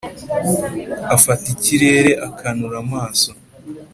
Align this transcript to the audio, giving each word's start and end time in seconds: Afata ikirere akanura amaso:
Afata 1.15 1.45
ikirere 1.55 2.11
akanura 2.27 2.75
amaso: 2.83 3.29